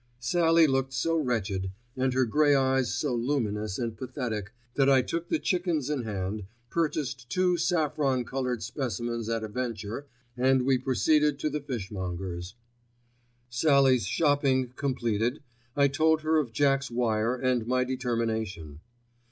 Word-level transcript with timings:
Sallie 0.17 0.65
looked 0.65 0.93
so 0.93 1.15
wretched, 1.15 1.69
and 1.95 2.11
her 2.15 2.25
grey 2.25 2.55
eyes 2.55 2.91
so 2.91 3.13
luminous 3.13 3.77
and 3.77 3.95
pathetic, 3.95 4.51
that 4.73 4.89
I 4.89 5.03
took 5.03 5.29
the 5.29 5.37
chickens 5.37 5.91
in 5.91 6.05
hand, 6.05 6.45
purchased 6.71 7.29
two 7.29 7.55
saffron 7.55 8.25
coloured 8.25 8.63
specimens 8.63 9.29
at 9.29 9.43
a 9.43 9.47
venture, 9.47 10.07
and 10.35 10.63
we 10.65 10.79
proceeded 10.79 11.37
to 11.37 11.51
the 11.51 11.61
fishmonger's. 11.61 12.55
Sallie's 13.47 14.07
shopping 14.07 14.69
completed, 14.75 15.43
I 15.77 15.87
told 15.87 16.21
her 16.21 16.37
of 16.39 16.51
Jack's 16.51 16.89
wire 16.89 17.35
and 17.35 17.67
my 17.67 17.83
determination. 17.83 18.79